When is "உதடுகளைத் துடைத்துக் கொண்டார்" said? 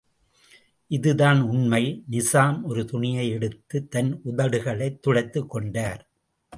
4.25-6.01